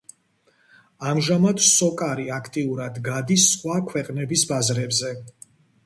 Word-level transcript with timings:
ამჟამად, 1.09 1.61
„სოკარი“ 1.67 2.27
აქტიურად 2.39 2.99
გადის 3.11 3.47
სხვა 3.53 3.79
ქვეყნების 3.95 4.51
ბაზრებზე. 4.55 5.19